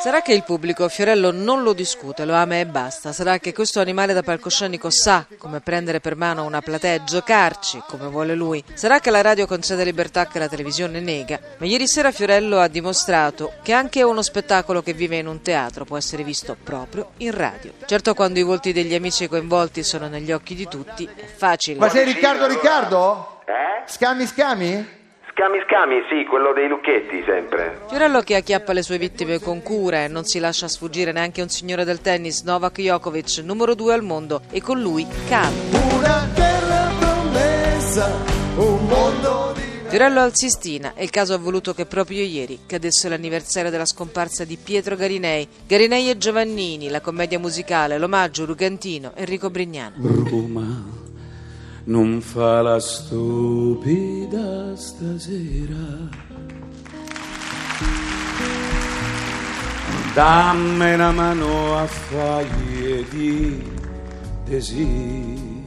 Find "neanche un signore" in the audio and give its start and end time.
31.12-31.84